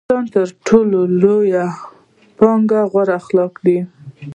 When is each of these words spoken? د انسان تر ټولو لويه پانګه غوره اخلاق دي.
د 0.07 0.07
انسان 0.09 0.25
تر 0.35 0.47
ټولو 0.67 0.99
لويه 1.21 1.65
پانګه 2.37 2.81
غوره 2.91 3.13
اخلاق 3.21 3.53
دي. 3.65 3.79